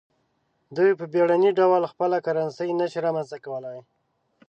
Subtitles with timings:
[0.75, 3.79] دوی په بیړني ډول خپله کرنسي نشي رامنځته کولای.